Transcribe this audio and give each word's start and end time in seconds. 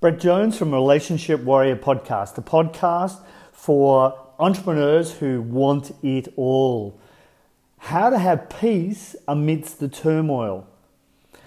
Brett 0.00 0.20
Jones 0.20 0.58
from 0.58 0.72
Relationship 0.72 1.40
Warrior 1.40 1.76
Podcast, 1.76 2.34
the 2.34 2.42
podcast 2.42 3.22
for 3.52 4.18
entrepreneurs 4.38 5.12
who 5.12 5.40
want 5.40 5.92
it 6.02 6.28
all. 6.36 7.00
How 7.78 8.10
to 8.10 8.18
have 8.18 8.50
peace 8.50 9.16
amidst 9.26 9.80
the 9.80 9.88
turmoil. 9.88 10.66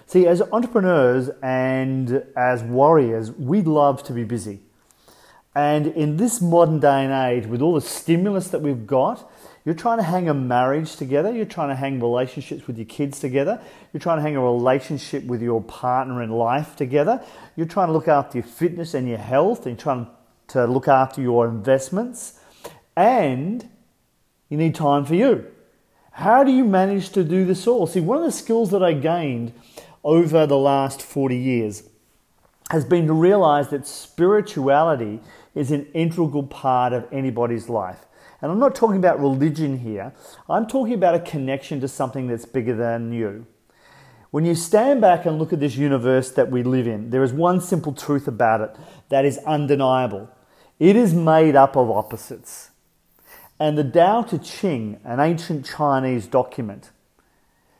See, 0.06 0.26
as 0.26 0.42
entrepreneurs 0.50 1.30
and 1.42 2.24
as 2.36 2.62
warriors, 2.64 3.30
we 3.32 3.62
love 3.62 4.02
to 4.04 4.12
be 4.12 4.24
busy. 4.24 4.60
And 5.54 5.88
in 5.88 6.16
this 6.16 6.40
modern 6.40 6.80
day 6.80 7.04
and 7.04 7.12
age, 7.12 7.46
with 7.46 7.60
all 7.60 7.74
the 7.74 7.80
stimulus 7.80 8.48
that 8.48 8.62
we've 8.62 8.86
got, 8.86 9.30
you're 9.68 9.74
trying 9.74 9.98
to 9.98 10.02
hang 10.02 10.30
a 10.30 10.34
marriage 10.34 10.96
together, 10.96 11.30
you're 11.30 11.44
trying 11.44 11.68
to 11.68 11.74
hang 11.74 12.00
relationships 12.00 12.66
with 12.66 12.78
your 12.78 12.86
kids 12.86 13.20
together, 13.20 13.60
you're 13.92 14.00
trying 14.00 14.16
to 14.16 14.22
hang 14.22 14.34
a 14.34 14.40
relationship 14.40 15.24
with 15.24 15.42
your 15.42 15.60
partner 15.62 16.22
in 16.22 16.30
life 16.30 16.74
together, 16.74 17.22
you're 17.54 17.66
trying 17.66 17.88
to 17.88 17.92
look 17.92 18.08
after 18.08 18.38
your 18.38 18.46
fitness 18.46 18.94
and 18.94 19.06
your 19.06 19.18
health, 19.18 19.66
and 19.66 19.76
you're 19.76 19.82
trying 19.82 20.06
to 20.46 20.64
look 20.66 20.88
after 20.88 21.20
your 21.20 21.46
investments, 21.46 22.40
and 22.96 23.68
you 24.48 24.56
need 24.56 24.74
time 24.74 25.04
for 25.04 25.14
you. 25.14 25.44
How 26.12 26.44
do 26.44 26.50
you 26.50 26.64
manage 26.64 27.10
to 27.10 27.22
do 27.22 27.44
this 27.44 27.66
all? 27.66 27.86
See, 27.86 28.00
one 28.00 28.16
of 28.16 28.24
the 28.24 28.32
skills 28.32 28.70
that 28.70 28.82
I 28.82 28.94
gained 28.94 29.52
over 30.02 30.46
the 30.46 30.56
last 30.56 31.02
40 31.02 31.36
years 31.36 31.82
has 32.70 32.86
been 32.86 33.06
to 33.06 33.12
realize 33.12 33.68
that 33.68 33.86
spirituality 33.86 35.20
is 35.54 35.70
an 35.70 35.88
integral 35.92 36.44
part 36.44 36.94
of 36.94 37.06
anybody's 37.12 37.68
life. 37.68 38.06
And 38.40 38.52
I'm 38.52 38.58
not 38.58 38.74
talking 38.74 38.98
about 38.98 39.20
religion 39.20 39.78
here, 39.78 40.12
I'm 40.48 40.66
talking 40.66 40.94
about 40.94 41.14
a 41.14 41.20
connection 41.20 41.80
to 41.80 41.88
something 41.88 42.28
that's 42.28 42.44
bigger 42.44 42.76
than 42.76 43.12
you. 43.12 43.46
When 44.30 44.44
you 44.44 44.54
stand 44.54 45.00
back 45.00 45.24
and 45.24 45.38
look 45.38 45.52
at 45.52 45.60
this 45.60 45.76
universe 45.76 46.30
that 46.32 46.50
we 46.50 46.62
live 46.62 46.86
in, 46.86 47.10
there 47.10 47.22
is 47.22 47.32
one 47.32 47.60
simple 47.60 47.94
truth 47.94 48.28
about 48.28 48.60
it 48.60 48.76
that 49.08 49.24
is 49.24 49.38
undeniable. 49.38 50.28
It 50.78 50.96
is 50.96 51.14
made 51.14 51.56
up 51.56 51.76
of 51.76 51.90
opposites. 51.90 52.70
And 53.58 53.76
the 53.76 53.84
Tao 53.84 54.22
Te 54.22 54.38
Ching, 54.38 55.00
an 55.02 55.18
ancient 55.18 55.66
Chinese 55.66 56.26
document, 56.26 56.90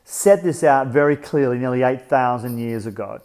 set 0.05 0.43
this 0.43 0.65
out 0.65 0.89
very 0.89 1.17
clearly 1.17 1.59
nearly 1.59 1.83
8,000 1.83 2.59
years 2.59 2.87
ago. 2.87 3.21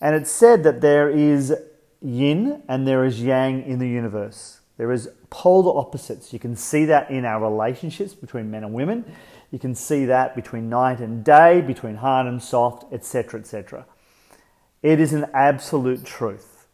And 0.00 0.14
it 0.14 0.28
said 0.28 0.62
that 0.62 0.80
there 0.80 1.08
is 1.08 1.52
yin 2.00 2.62
and 2.68 2.86
there 2.86 3.04
is 3.04 3.22
yang 3.22 3.64
in 3.64 3.78
the 3.78 3.88
universe. 3.88 4.60
There 4.76 4.92
is 4.92 5.08
polar 5.30 5.78
opposites. 5.78 6.32
You 6.32 6.38
can 6.38 6.56
see 6.56 6.84
that 6.86 7.10
in 7.10 7.24
our 7.24 7.40
relationships 7.40 8.14
between 8.14 8.50
men 8.50 8.64
and 8.64 8.72
women. 8.72 9.04
You 9.50 9.58
can 9.58 9.74
see 9.74 10.04
that 10.06 10.34
between 10.34 10.68
night 10.68 11.00
and 11.00 11.24
day, 11.24 11.60
between 11.60 11.96
hard 11.96 12.26
and 12.26 12.42
soft, 12.42 12.92
etc., 12.92 13.40
etc. 13.40 13.86
It 14.82 15.00
is 15.00 15.12
an 15.12 15.26
absolute 15.34 16.04
truth. 16.04 16.66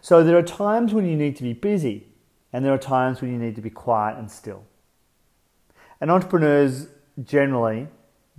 So 0.00 0.22
there 0.22 0.36
are 0.36 0.42
times 0.42 0.92
when 0.92 1.06
you 1.06 1.16
need 1.16 1.36
to 1.36 1.42
be 1.42 1.54
busy, 1.54 2.08
and 2.52 2.64
there 2.64 2.74
are 2.74 2.78
times 2.78 3.20
when 3.20 3.32
you 3.32 3.38
need 3.38 3.56
to 3.56 3.62
be 3.62 3.70
quiet 3.70 4.18
and 4.18 4.30
still. 4.30 4.64
And 6.00 6.10
entrepreneurs 6.10 6.88
generally 7.22 7.88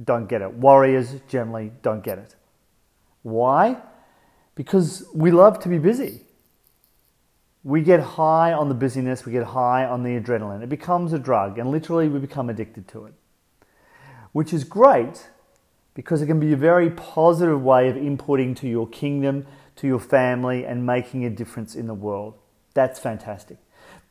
don't 0.03 0.27
get 0.27 0.41
it. 0.41 0.53
Warriors 0.53 1.16
generally 1.27 1.71
don't 1.81 2.03
get 2.03 2.19
it. 2.19 2.35
Why? 3.23 3.77
Because 4.53 5.05
we 5.13 5.31
love 5.31 5.59
to 5.59 5.69
be 5.69 5.79
busy 5.79 6.24
we 7.66 7.81
get 7.81 7.99
high 7.99 8.53
on 8.53 8.69
the 8.69 8.75
busyness, 8.75 9.25
we 9.25 9.31
get 9.31 9.44
high 9.44 9.85
on 9.85 10.03
the 10.03 10.11
adrenaline. 10.11 10.61
It 10.61 10.69
becomes 10.69 11.13
a 11.13 11.19
drug, 11.19 11.58
and 11.58 11.72
literally 11.72 12.07
we 12.07 12.19
become 12.19 12.47
addicted 12.47 12.88
to 12.89 13.05
it, 13.05 13.16
which 14.33 14.53
is 14.53 14.63
great 14.63 15.30
because 15.95 16.22
it 16.22 16.27
can 16.27 16.39
be 16.39 16.53
a 16.53 16.57
very 16.57 16.91
positive 16.91 17.63
way 17.63 17.89
of 17.89 17.95
inputting 17.95 18.55
to 18.57 18.67
your 18.67 18.88
kingdom, 18.88 19.47
to 19.77 19.88
your 19.88 19.99
family, 19.99 20.63
and 20.63 20.85
making 20.85 21.25
a 21.25 21.30
difference 21.31 21.73
in 21.73 21.88
the 21.88 21.95
world. 21.95 22.35
That's 22.75 22.99
fantastic. 22.99 23.57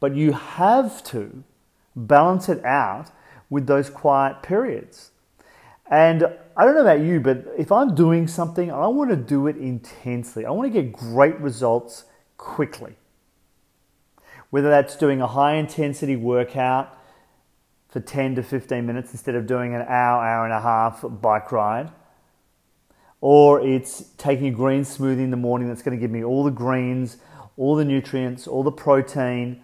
But 0.00 0.16
you 0.16 0.32
have 0.32 1.04
to 1.04 1.44
balance 1.94 2.48
it 2.48 2.64
out 2.64 3.12
with 3.50 3.68
those 3.68 3.88
quiet 3.88 4.42
periods. 4.42 5.12
And 5.88 6.24
I 6.56 6.64
don't 6.64 6.74
know 6.74 6.80
about 6.80 7.02
you, 7.02 7.20
but 7.20 7.46
if 7.56 7.70
I'm 7.70 7.94
doing 7.94 8.26
something, 8.26 8.72
I 8.72 8.88
want 8.88 9.10
to 9.10 9.16
do 9.16 9.46
it 9.46 9.56
intensely. 9.58 10.44
I 10.44 10.50
want 10.50 10.72
to 10.72 10.82
get 10.82 10.92
great 10.92 11.38
results 11.38 12.06
quickly 12.36 12.96
whether 14.54 14.70
that's 14.70 14.94
doing 14.94 15.20
a 15.20 15.26
high 15.26 15.54
intensity 15.54 16.14
workout 16.14 16.96
for 17.88 17.98
10 17.98 18.36
to 18.36 18.42
15 18.44 18.86
minutes 18.86 19.10
instead 19.10 19.34
of 19.34 19.48
doing 19.48 19.74
an 19.74 19.80
hour, 19.80 20.24
hour 20.24 20.44
and 20.44 20.54
a 20.54 20.60
half 20.60 21.04
bike 21.20 21.50
ride, 21.50 21.90
or 23.20 23.60
it's 23.60 24.10
taking 24.16 24.46
a 24.46 24.50
green 24.52 24.82
smoothie 24.82 25.24
in 25.24 25.32
the 25.32 25.36
morning 25.36 25.66
that's 25.66 25.82
going 25.82 25.98
to 25.98 26.00
give 26.00 26.12
me 26.12 26.22
all 26.22 26.44
the 26.44 26.52
greens, 26.52 27.16
all 27.56 27.74
the 27.74 27.84
nutrients, 27.84 28.46
all 28.46 28.62
the 28.62 28.70
protein 28.70 29.60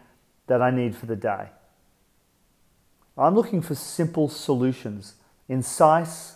that 0.48 0.60
I 0.60 0.72
need 0.72 0.96
for 0.96 1.06
the 1.06 1.14
day. 1.14 1.50
I'm 3.16 3.36
looking 3.36 3.62
for 3.62 3.76
simple 3.76 4.28
solutions, 4.28 5.14
incise, 5.48 6.32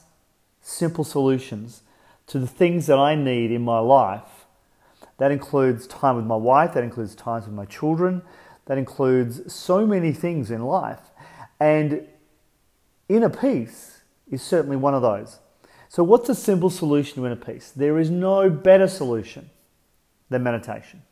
simple 0.60 1.03
solutions 1.03 1.82
to 2.28 2.38
the 2.38 2.47
things 2.47 2.86
that 2.86 3.00
I 3.00 3.16
need 3.16 3.50
in 3.50 3.62
my 3.62 3.81
life. 3.81 4.47
That 5.19 5.32
includes 5.32 5.88
time 5.88 6.15
with 6.15 6.25
my 6.25 6.36
wife, 6.36 6.72
that 6.75 6.84
includes 6.84 7.16
times 7.16 7.47
with 7.47 7.54
my 7.54 7.65
children, 7.65 8.22
that 8.67 8.79
includes 8.79 9.53
so 9.53 9.87
many 9.87 10.13
things 10.13 10.51
in 10.51 10.63
life. 10.63 11.11
And 11.61 12.07
inner 13.09 13.29
peace 13.29 14.03
is 14.31 14.43
certainly 14.43 14.77
one 14.77 14.95
of 14.95 15.03
those. 15.03 15.39
So, 15.89 16.03
what's 16.03 16.29
a 16.29 16.35
simple 16.35 16.71
solution 16.71 17.17
to 17.17 17.27
inner 17.27 17.37
peace? 17.37 17.71
There 17.71 17.99
is 17.99 18.11
no 18.11 18.51
better 18.51 18.89
solution 18.89 19.51
than 20.29 20.43
meditation. 20.43 21.03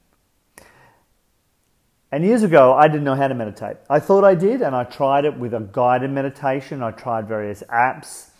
And 2.10 2.24
years 2.24 2.42
ago, 2.42 2.74
I 2.74 2.88
didn't 2.88 3.04
know 3.04 3.14
how 3.14 3.28
to 3.28 3.34
meditate. 3.34 3.78
I 3.88 3.98
thought 3.98 4.22
I 4.22 4.34
did, 4.34 4.60
and 4.60 4.76
I 4.76 4.84
tried 4.84 5.24
it 5.24 5.38
with 5.38 5.54
a 5.54 5.60
guided 5.60 6.10
meditation. 6.10 6.82
I 6.82 6.90
tried 6.90 7.26
various 7.26 7.62
apps. 7.70 8.30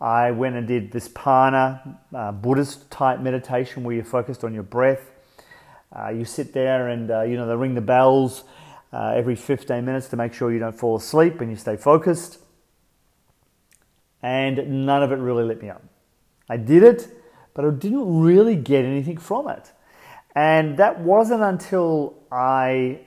I 0.00 0.32
went 0.32 0.56
and 0.56 0.66
did 0.66 0.90
Vipassana, 0.90 1.96
uh, 2.12 2.32
Buddhist 2.32 2.90
type 2.90 3.20
meditation 3.20 3.84
where 3.84 3.94
you're 3.94 4.04
focused 4.04 4.42
on 4.42 4.52
your 4.52 4.64
breath. 4.64 5.12
Uh, 5.94 6.08
you 6.08 6.24
sit 6.24 6.52
there 6.52 6.88
and 6.88 7.10
uh, 7.10 7.22
you 7.22 7.36
know 7.36 7.46
they 7.46 7.56
ring 7.56 7.74
the 7.74 7.80
bells 7.80 8.44
uh, 8.92 9.12
every 9.14 9.36
15 9.36 9.84
minutes 9.84 10.08
to 10.08 10.16
make 10.16 10.34
sure 10.34 10.52
you 10.52 10.58
don't 10.58 10.78
fall 10.78 10.96
asleep 10.96 11.40
and 11.40 11.50
you 11.50 11.56
stay 11.56 11.76
focused. 11.76 12.38
And 14.22 14.86
none 14.86 15.02
of 15.02 15.10
it 15.12 15.16
really 15.16 15.44
lit 15.44 15.60
me 15.60 15.70
up. 15.70 15.82
I 16.48 16.56
did 16.56 16.82
it, 16.82 17.08
but 17.54 17.64
I 17.64 17.70
didn't 17.70 18.20
really 18.22 18.56
get 18.56 18.84
anything 18.84 19.18
from 19.18 19.48
it. 19.48 19.72
And 20.34 20.76
that 20.78 21.00
wasn't 21.00 21.42
until 21.42 22.14
I 22.30 23.00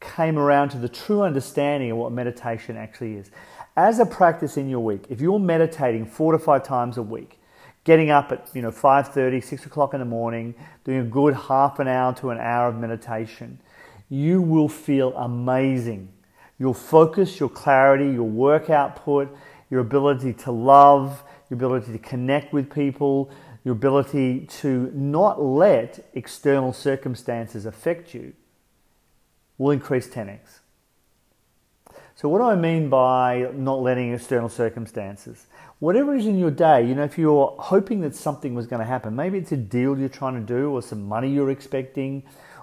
came 0.00 0.38
around 0.38 0.70
to 0.70 0.78
the 0.78 0.88
true 0.88 1.22
understanding 1.22 1.90
of 1.90 1.98
what 1.98 2.12
meditation 2.12 2.76
actually 2.76 3.14
is. 3.14 3.30
As 3.76 3.98
a 3.98 4.06
practice 4.06 4.56
in 4.56 4.68
your 4.68 4.80
week, 4.80 5.06
if 5.08 5.20
you're 5.20 5.38
meditating 5.38 6.06
four 6.06 6.32
to 6.32 6.38
five 6.38 6.64
times 6.64 6.96
a 6.96 7.02
week, 7.02 7.40
getting 7.84 8.10
up 8.10 8.32
at 8.32 8.48
you 8.54 8.62
know 8.62 8.70
5.30 8.70 9.44
6 9.44 9.66
o'clock 9.66 9.94
in 9.94 10.00
the 10.00 10.06
morning 10.06 10.54
doing 10.84 10.98
a 10.98 11.04
good 11.04 11.34
half 11.34 11.78
an 11.78 11.86
hour 11.86 12.14
to 12.14 12.30
an 12.30 12.38
hour 12.38 12.68
of 12.68 12.76
meditation 12.76 13.58
you 14.10 14.40
will 14.42 14.68
feel 14.68 15.16
amazing. 15.16 16.08
Your 16.58 16.74
focus 16.74 17.40
your 17.40 17.48
clarity 17.48 18.04
your 18.04 18.28
work 18.28 18.70
output 18.70 19.36
your 19.70 19.80
ability 19.80 20.32
to 20.32 20.52
love 20.52 21.22
your 21.50 21.56
ability 21.56 21.92
to 21.92 21.98
connect 21.98 22.52
with 22.52 22.72
people 22.72 23.30
your 23.64 23.72
ability 23.72 24.40
to 24.40 24.90
not 24.94 25.42
let 25.42 26.06
external 26.14 26.72
circumstances 26.72 27.66
affect 27.66 28.14
you 28.14 28.32
will 29.58 29.70
increase 29.70 30.06
10x 30.08 30.60
so 32.14 32.28
what 32.28 32.38
do 32.38 32.44
i 32.44 32.54
mean 32.54 32.88
by 32.88 33.50
not 33.54 33.80
letting 33.82 34.12
external 34.12 34.48
circumstances 34.48 35.46
whatever 35.84 36.14
is 36.14 36.26
in 36.26 36.38
your 36.38 36.50
day, 36.50 36.86
you 36.86 36.94
know, 36.94 37.04
if 37.04 37.18
you're 37.18 37.54
hoping 37.58 38.00
that 38.00 38.14
something 38.14 38.54
was 38.54 38.66
going 38.66 38.80
to 38.80 38.86
happen, 38.86 39.14
maybe 39.14 39.36
it's 39.36 39.52
a 39.52 39.56
deal 39.56 39.98
you're 39.98 40.08
trying 40.08 40.34
to 40.34 40.40
do 40.40 40.70
or 40.70 40.80
some 40.80 41.06
money 41.06 41.30
you're 41.30 41.50
expecting 41.50 42.22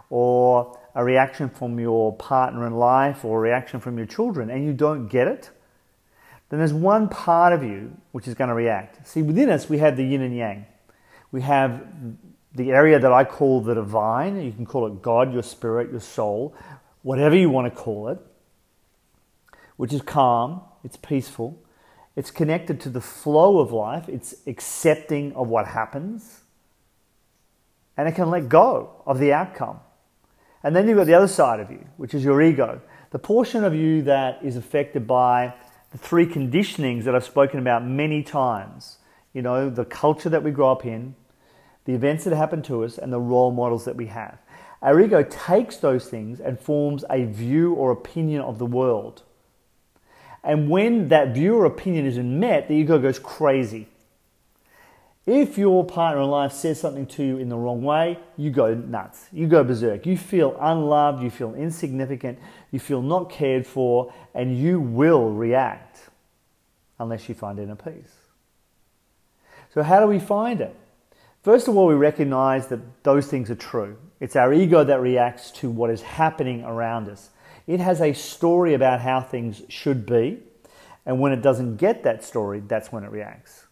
or 0.10 0.76
a 0.96 1.04
reaction 1.04 1.48
from 1.48 1.80
your 1.80 2.16
partner 2.16 2.66
in 2.66 2.74
life 2.74 3.24
or 3.24 3.38
a 3.38 3.42
reaction 3.42 3.80
from 3.80 3.98
your 3.98 4.08
children 4.08 4.50
and 4.50 4.66
you 4.66 4.74
don't 4.74 5.08
get 5.08 5.28
it, 5.28 5.52
then 6.50 6.60
there's 6.60 6.74
one 6.74 7.08
part 7.08 7.54
of 7.54 7.64
you 7.64 7.96
which 8.12 8.28
is 8.28 8.34
going 8.34 8.50
to 8.50 8.56
react. 8.56 9.08
See, 9.08 9.22
within 9.22 9.50
us, 9.50 9.70
we 9.70 9.78
have 9.78 9.96
the 9.96 10.04
yin 10.04 10.22
and 10.22 10.36
yang. 10.36 10.66
We 11.32 11.42
have 11.42 11.86
the 12.56 12.72
area 12.72 13.00
that 13.00 13.14
I 13.14 13.24
call 13.24 13.62
the 13.62 13.76
divine. 13.76 14.42
You 14.42 14.52
can 14.52 14.66
call 14.66 14.88
it 14.88 15.02
God, 15.02 15.32
your 15.32 15.44
spirit, 15.44 15.92
your 15.92 16.02
soul, 16.02 16.56
whatever 17.04 17.38
you 17.38 17.52
want 17.52 17.74
to 17.74 17.80
call 17.80 18.10
it, 18.10 18.20
which 19.78 19.94
is 19.94 20.02
calm, 20.02 20.62
it's 20.84 20.98
peaceful 20.98 21.58
it's 22.16 22.32
connected 22.32 22.80
to 22.82 22.90
the 22.90 23.02
flow 23.02 23.60
of 23.60 23.72
life, 23.72 24.10
it's 24.10 24.36
accepting 24.46 25.34
of 25.34 25.48
what 25.48 25.68
happens, 25.68 26.42
and 27.96 28.08
it 28.08 28.16
can 28.16 28.30
let 28.30 28.50
go 28.50 29.02
of 29.06 29.20
the 29.20 29.32
outcome. 29.32 29.80
And 30.64 30.76
then 30.76 30.88
you've 30.88 30.98
got 30.98 31.08
the 31.08 31.14
other 31.14 31.28
side 31.28 31.60
of 31.60 31.72
you, 31.72 31.86
which 31.98 32.14
is 32.14 32.24
your 32.24 32.42
ego, 32.42 32.82
the 33.12 33.20
portion 33.20 33.64
of 33.64 33.74
you 33.74 34.02
that 34.04 34.40
is 34.44 34.58
affected 34.58 35.08
by 35.08 35.54
the 35.92 35.98
three 35.98 36.26
conditionings 36.26 37.04
that 37.06 37.16
I've 37.16 37.26
spoken 37.26 37.60
about 37.60 37.86
many 37.86 38.24
times. 38.24 38.98
You 39.34 39.42
know, 39.42 39.70
the 39.70 39.86
culture 39.86 40.30
that 40.30 40.44
we 40.44 40.52
grow 40.52 40.72
up 40.72 40.86
in, 40.86 41.16
the 41.86 41.94
events 41.94 42.26
that 42.26 42.36
happen 42.36 42.62
to 42.64 42.84
us, 42.84 42.98
and 42.98 43.12
the 43.12 43.20
role 43.20 43.52
models 43.52 43.86
that 43.86 43.96
we 43.96 44.08
have. 44.08 44.38
Our 44.82 45.00
ego 45.00 45.24
takes 45.24 45.78
those 45.78 46.08
things 46.08 46.40
and 46.40 46.60
forms 46.60 47.04
a 47.10 47.26
view 47.26 47.74
or 47.74 47.92
opinion 47.92 48.42
of 48.42 48.60
the 48.60 48.66
world. 48.66 49.24
And 50.44 50.70
when 50.70 51.10
that 51.10 51.34
viewer 51.34 51.66
opinion 51.66 52.06
isn't 52.06 52.40
met, 52.40 52.68
the 52.68 52.74
ego 52.74 52.98
goes 53.00 53.20
crazy. 53.20 53.88
If 55.28 55.58
your 55.58 55.86
partner 55.86 56.24
in 56.24 56.30
life 56.30 56.52
says 56.52 56.80
something 56.80 57.06
to 57.08 57.24
you 57.24 57.38
in 57.38 57.50
the 57.50 57.56
wrong 57.56 57.84
way, 57.84 58.18
you 58.38 58.50
go 58.50 58.74
nuts. 58.74 59.28
You 59.32 59.48
go 59.48 59.64
berserk. 59.64 60.08
You 60.08 60.18
feel 60.18 60.58
unloved, 60.60 61.22
you 61.22 61.30
feel 61.30 61.54
insignificant, 61.54 62.40
you 62.72 62.80
feel 62.80 63.04
not 63.04 63.30
cared 63.30 63.68
for, 63.68 64.12
and 64.34 64.58
you 64.58 64.80
will 64.80 65.30
react 65.30 66.10
unless 67.00 67.30
you 67.30 67.36
find 67.36 67.60
inner 67.60 67.76
peace. 67.76 68.16
So, 69.74 69.84
how 69.84 70.00
do 70.00 70.08
we 70.08 70.20
find 70.20 70.60
it? 70.60 70.76
First 71.44 71.68
of 71.68 71.76
all, 71.76 71.88
we 71.88 71.96
recognize 71.96 72.68
that 72.68 73.04
those 73.04 73.28
things 73.28 73.50
are 73.50 73.56
true. 73.56 73.98
It's 74.20 74.36
our 74.36 74.54
ego 74.54 74.84
that 74.84 75.02
reacts 75.02 75.52
to 75.52 75.70
what 75.70 75.90
is 75.90 76.02
happening 76.02 76.64
around 76.64 77.10
us. 77.10 77.30
It 77.68 77.80
has 77.80 78.02
a 78.02 78.14
story 78.14 78.74
about 78.74 79.02
how 79.02 79.22
things 79.22 79.62
should 79.70 80.06
be, 80.06 80.40
and 81.06 81.20
when 81.20 81.32
it 81.32 81.42
doesn't 81.42 81.78
get 81.78 82.04
that 82.04 82.24
story, 82.24 82.62
that's 82.66 82.92
when 82.92 83.04
it 83.04 83.12
reacts. 83.12 83.68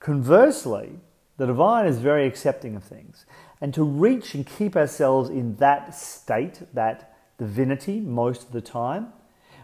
Conversely, 0.00 0.98
the 1.36 1.46
divine 1.46 1.86
is 1.86 1.98
very 1.98 2.26
accepting 2.26 2.76
of 2.76 2.84
things. 2.84 3.26
And 3.60 3.72
to 3.74 3.82
reach 3.82 4.34
and 4.34 4.46
keep 4.46 4.76
ourselves 4.76 5.30
in 5.30 5.56
that 5.56 5.94
state, 5.94 6.62
that 6.74 7.16
divinity, 7.38 8.00
most 8.00 8.44
of 8.44 8.52
the 8.52 8.60
time, 8.60 9.12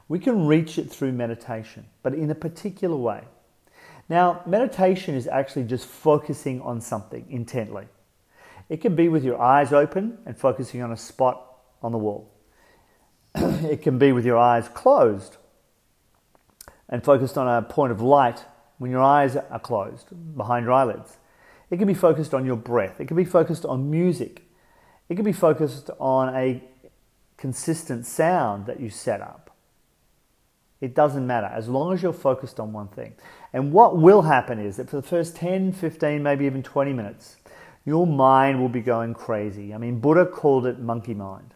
we 0.09 0.19
can 0.19 0.47
reach 0.47 0.79
it 0.79 0.91
through 0.91 1.13
meditation, 1.13 1.87
but 2.03 2.15
in 2.15 2.31
a 2.31 2.35
particular 2.35 2.97
way. 2.97 3.23
Now, 4.09 4.43
meditation 4.47 5.15
is 5.15 5.29
actually 5.29 5.65
just 5.65 5.87
focusing 5.87 6.61
on 6.63 6.81
something 6.81 7.27
intently. 7.31 7.87
It 8.69 8.81
can 8.81 8.97
be 8.97 9.09
with 9.09 9.23
your 9.23 9.41
eyes 9.41 9.73
open 9.73 10.19
and 10.27 10.37
focusing 10.37 10.83
on 10.83 10.91
a 10.91 10.97
spot 10.97 11.59
on 11.83 11.93
the 11.93 11.99
wall. 11.99 12.33
it 13.35 13.83
can 13.83 13.99
be 13.99 14.13
with 14.13 14.25
your 14.25 14.39
eyes 14.39 14.69
closed 14.69 15.37
and 16.89 17.05
focused 17.05 17.39
on 17.39 17.49
a 17.49 17.63
point 17.63 17.93
of 17.93 18.01
light 18.01 18.45
when 18.79 18.91
your 18.91 19.03
eyes 19.03 19.37
are 19.37 19.61
closed 19.61 20.09
behind 20.37 20.65
your 20.65 20.73
eyelids. 20.73 21.19
It 21.71 21.77
can 21.77 21.87
be 21.87 21.95
focused 21.95 22.35
on 22.35 22.45
your 22.45 22.57
breath. 22.57 23.01
It 23.01 23.07
can 23.07 23.17
be 23.17 23.25
focused 23.25 23.65
on 23.65 23.91
music. 23.91 24.43
It 25.09 25.15
can 25.15 25.25
be 25.25 25.33
focused 25.33 25.91
on 25.99 26.35
a 26.35 26.63
consistent 27.37 28.07
sound 28.07 28.67
that 28.67 28.81
you 28.81 28.91
set 28.91 29.21
up. 29.21 29.51
It 30.81 30.95
doesn't 30.95 31.27
matter 31.27 31.47
as 31.47 31.69
long 31.69 31.93
as 31.93 32.03
you're 32.03 32.13
focused 32.13 32.59
on 32.59 32.73
one 32.73 32.89
thing. 32.89 33.15
And 33.53 33.73
what 33.73 33.99
will 33.99 34.23
happen 34.23 34.59
is 34.59 34.77
that 34.77 34.89
for 34.89 34.97
the 34.97 35.07
first 35.07 35.37
10, 35.37 35.73
15, 35.73 36.23
maybe 36.23 36.47
even 36.47 36.63
20 36.63 36.93
minutes, 36.93 37.37
your 37.85 38.07
mind 38.07 38.61
will 38.61 38.69
be 38.69 38.81
going 38.81 39.15
crazy. 39.15 39.75
I 39.75 39.79
mean, 39.79 40.01
Buddha 40.01 40.27
called 40.27 40.67
it 40.67 40.79
monkey 40.79 41.15
mind. 41.15 41.55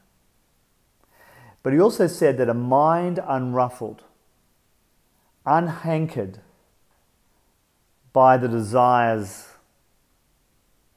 But 1.65 1.73
he 1.73 1.81
also 1.81 2.07
said 2.07 2.37
that 2.37 2.51
a 2.51 2.55
mind 2.55 3.19
unruffled, 3.19 4.01
unhankered 5.47 6.37
by 8.13 8.37
the 8.37 8.49
desires 8.49 9.49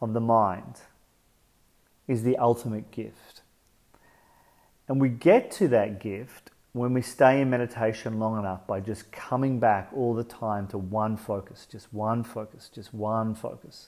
of 0.01 0.13
the 0.13 0.19
mind 0.19 0.81
is 2.05 2.23
the 2.23 2.37
ultimate 2.37 2.91
gift. 2.91 3.41
And 4.89 4.99
we 4.99 5.07
get 5.07 5.51
to 5.51 5.69
that 5.69 6.01
gift 6.01 6.51
when 6.73 6.93
we 6.93 7.01
stay 7.01 7.39
in 7.39 7.49
meditation 7.49 8.19
long 8.19 8.37
enough 8.37 8.67
by 8.67 8.81
just 8.81 9.09
coming 9.11 9.59
back 9.59 9.89
all 9.95 10.13
the 10.13 10.23
time 10.23 10.67
to 10.67 10.77
one 10.77 11.15
focus, 11.15 11.65
just 11.71 11.93
one 11.93 12.23
focus, 12.23 12.69
just 12.73 12.93
one 12.93 13.33
focus. 13.33 13.87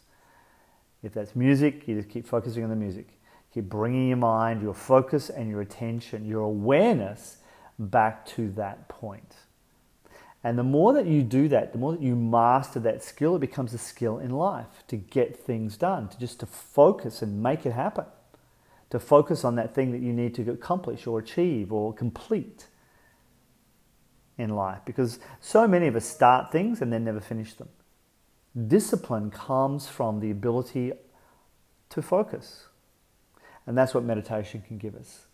If 1.04 1.14
that's 1.14 1.36
music, 1.36 1.88
you 1.90 1.96
just 1.96 2.10
keep 2.10 2.25
focusing 2.25 2.64
on 2.64 2.70
the 2.70 2.75
music. 2.78 3.19
Keep 3.54 3.66
bringing 3.66 4.10
your 4.10 4.18
mind, 4.18 4.62
your 4.62 4.74
focus, 4.74 5.30
and 5.30 5.50
your 5.50 5.62
attention, 5.62 6.25
your 6.25 6.42
awareness 6.42 7.38
back 7.80 8.25
to 8.28 8.51
that 8.51 8.88
point. 8.88 9.36
And 10.44 10.57
the 10.57 10.63
more 10.63 10.94
that 10.94 11.06
you 11.06 11.24
do 11.24 11.48
that, 11.50 11.74
the 11.74 11.80
more 11.80 11.92
that 11.92 12.01
you 12.01 12.16
master 12.16 12.80
that 12.81 13.04
skill, 13.04 13.36
it 13.36 13.40
becomes 13.40 13.74
a 13.74 13.78
skill 13.78 14.19
in 14.19 14.30
life 14.31 14.84
to 14.88 14.96
get 14.96 15.36
things 15.36 15.75
done, 15.75 16.07
to 16.10 16.19
just 16.19 16.40
to 16.40 16.46
focus 16.46 17.22
and 17.22 17.44
make 17.44 17.66
it 17.66 17.74
happen, 17.74 18.06
to 18.90 19.00
focus 19.00 19.44
on 19.44 19.56
that 19.56 19.75
thing 19.75 19.92
that 19.92 20.01
you 20.01 20.13
need 20.13 20.34
to 20.36 20.50
accomplish 20.51 21.07
or 21.07 21.19
achieve 21.19 21.74
or 21.74 21.94
complete 21.94 22.68
in 24.38 24.51
life. 24.51 24.80
Because 24.86 25.19
so 25.42 25.68
many 25.68 25.88
of 25.88 25.96
us 25.96 26.06
start 26.06 26.51
things 26.51 26.81
and 26.81 26.94
then 26.94 27.04
never 27.04 27.19
finish 27.19 27.54
them. 27.54 27.69
Discipline 28.68 29.31
comes 29.31 29.88
from 29.88 30.22
the 30.22 30.31
ability 30.31 30.94
to 31.90 32.01
focus. 32.01 32.69
And 33.68 33.78
that's 33.78 33.94
what 33.94 34.04
meditation 34.04 34.64
can 34.68 34.78
give 34.78 34.96
us. 34.96 35.26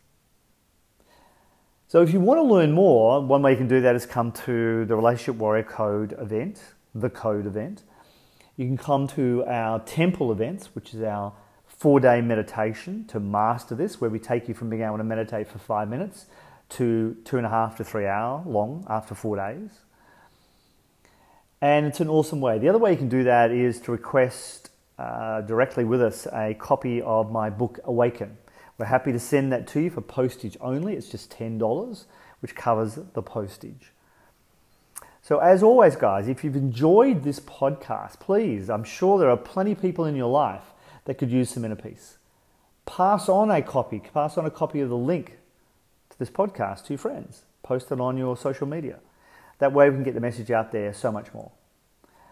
So 1.87 2.01
if 2.01 2.11
you 2.11 2.19
want 2.19 2.39
to 2.39 2.43
learn 2.43 2.71
more, 2.71 3.21
one 3.21 3.41
way 3.41 3.51
you 3.51 3.57
can 3.57 3.67
do 3.67 3.79
that 3.81 3.95
is 3.95 4.05
come 4.05 4.31
to 4.31 4.85
the 4.85 4.95
Relationship 4.95 5.35
Warrior 5.35 5.63
Code 5.63 6.15
event, 6.19 6.61
the 6.93 7.09
Code 7.09 7.45
event. 7.45 7.83
You 8.57 8.65
can 8.65 8.77
come 8.77 9.07
to 9.09 9.43
our 9.45 9.79
temple 9.79 10.31
events, 10.31 10.73
which 10.73 10.93
is 10.93 11.01
our 11.03 11.33
four 11.67 11.99
day 11.99 12.21
meditation 12.21 13.05
to 13.09 13.19
master 13.19 13.75
this, 13.75 14.01
where 14.01 14.09
we 14.09 14.19
take 14.19 14.47
you 14.47 14.53
from 14.53 14.69
being 14.69 14.81
able 14.81 14.97
to 14.97 15.03
meditate 15.03 15.47
for 15.47 15.59
five 15.59 15.89
minutes 15.89 16.25
to 16.69 17.15
two 17.23 17.37
and 17.37 17.45
a 17.45 17.49
half 17.49 17.77
to 17.77 17.83
three 17.83 18.07
hour 18.07 18.43
long 18.45 18.85
after 18.89 19.13
four 19.13 19.35
days. 19.35 19.69
And 21.61 21.85
it's 21.85 21.99
an 21.99 22.09
awesome 22.09 22.41
way. 22.41 22.57
The 22.57 22.69
other 22.69 22.77
way 22.77 22.91
you 22.91 22.97
can 22.97 23.09
do 23.09 23.23
that 23.23 23.51
is 23.51 23.79
to 23.81 23.91
request 23.91 24.64
uh, 24.97 25.41
directly 25.41 25.83
with 25.83 26.01
us 26.01 26.27
a 26.31 26.53
copy 26.53 27.01
of 27.01 27.31
my 27.31 27.49
book 27.49 27.79
Awaken. 27.83 28.37
We're 28.77 28.85
happy 28.85 29.11
to 29.11 29.19
send 29.19 29.51
that 29.51 29.67
to 29.67 29.81
you 29.81 29.89
for 29.89 30.01
postage 30.01 30.57
only. 30.59 30.95
It's 30.95 31.09
just 31.09 31.31
$10, 31.37 32.05
which 32.41 32.55
covers 32.55 32.99
the 33.13 33.21
postage. 33.21 33.91
So, 35.21 35.39
as 35.39 35.63
always, 35.63 35.95
guys, 35.95 36.27
if 36.27 36.43
you've 36.43 36.55
enjoyed 36.55 37.23
this 37.23 37.39
podcast, 37.39 38.19
please, 38.19 38.69
I'm 38.69 38.83
sure 38.83 39.17
there 39.17 39.29
are 39.29 39.37
plenty 39.37 39.71
of 39.71 39.81
people 39.81 40.05
in 40.05 40.15
your 40.15 40.29
life 40.29 40.73
that 41.05 41.15
could 41.15 41.31
use 41.31 41.49
some 41.49 41.65
inner 41.65 41.75
peace. 41.75 42.17
Pass 42.85 43.27
on 43.27 43.49
a 43.49 43.61
copy, 43.61 43.99
pass 43.99 44.37
on 44.37 44.45
a 44.45 44.51
copy 44.51 44.81
of 44.81 44.89
the 44.89 44.97
link 44.97 45.39
to 46.11 46.19
this 46.19 46.29
podcast 46.29 46.85
to 46.85 46.93
your 46.93 46.99
friends. 46.99 47.43
Post 47.63 47.91
it 47.91 47.99
on 47.99 48.17
your 48.17 48.37
social 48.37 48.67
media. 48.67 48.99
That 49.57 49.73
way, 49.73 49.89
we 49.89 49.95
can 49.95 50.03
get 50.03 50.13
the 50.13 50.19
message 50.19 50.51
out 50.51 50.71
there 50.71 50.93
so 50.93 51.11
much 51.11 51.33
more. 51.33 51.51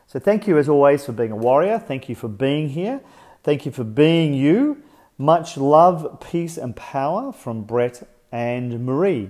So, 0.08 0.20
thank 0.20 0.48
you 0.48 0.58
as 0.58 0.70
always 0.70 1.06
for 1.06 1.12
being 1.12 1.32
a 1.32 1.36
warrior. 1.36 1.80
Thank 1.80 2.10
you 2.10 2.16
for 2.16 2.28
being 2.28 2.70
here. 2.70 3.02
Thank 3.44 3.66
you 3.66 3.72
for 3.72 3.84
being 3.84 4.34
you. 4.34 4.84
Much 5.18 5.58
love, 5.58 6.20
peace, 6.20 6.58
and 6.58 6.76
power 6.76 7.32
from 7.32 7.64
Brett 7.64 8.08
and 8.32 8.86
Marie. 8.86 9.30